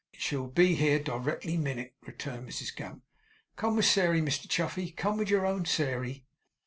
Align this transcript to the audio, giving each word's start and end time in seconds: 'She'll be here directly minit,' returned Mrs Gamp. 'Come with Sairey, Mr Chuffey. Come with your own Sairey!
'She'll 0.13 0.47
be 0.47 0.73
here 0.73 0.97
directly 0.97 1.55
minit,' 1.57 1.93
returned 2.07 2.49
Mrs 2.49 2.75
Gamp. 2.75 3.03
'Come 3.55 3.75
with 3.75 3.85
Sairey, 3.85 4.19
Mr 4.19 4.49
Chuffey. 4.49 4.89
Come 4.97 5.17
with 5.19 5.29
your 5.29 5.45
own 5.45 5.63
Sairey! 5.63 6.25